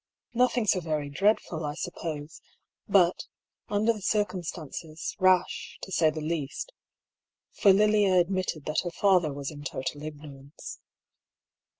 "Nothing 0.33 0.65
so 0.65 0.79
very 0.79 1.09
dreadful, 1.11 1.63
I 1.63 1.75
suppose; 1.75 2.41
but, 2.89 3.27
under 3.69 3.93
the 3.93 4.01
circumstances, 4.01 5.15
rash, 5.19 5.77
to 5.83 5.91
say 5.91 6.09
the 6.09 6.21
least— 6.21 6.71
for 7.61 7.71
Lilia 7.71 8.19
ad 8.19 8.31
mitted 8.31 8.65
that 8.65 8.79
her 8.83 8.89
father 8.89 9.31
was 9.31 9.51
in 9.51 9.61
total 9.63 10.01
ignorance. 10.01 10.79